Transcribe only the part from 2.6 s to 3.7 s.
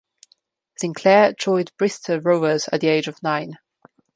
at the age of nine.